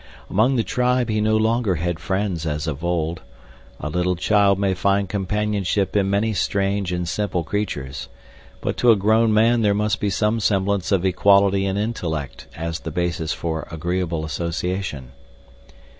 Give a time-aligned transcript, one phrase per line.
[0.31, 3.21] Among the tribe he no longer had friends as of old.
[3.79, 8.09] A little child may find companionship in many strange and simple creatures,
[8.61, 12.79] but to a grown man there must be some semblance of equality in intellect as
[12.79, 15.11] the basis for agreeable association.